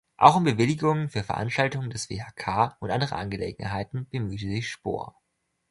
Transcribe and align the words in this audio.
Auch 0.17 0.35
um 0.35 0.45
Bewilligungen 0.45 1.09
für 1.09 1.23
Veranstaltungen 1.23 1.91
des 1.91 2.09
WhK 2.09 2.75
und 2.79 2.89
andere 2.89 3.17
Angelegenheiten 3.17 4.09
bemühte 4.09 4.47
sich 4.47 4.67
Spohr. 4.67 5.15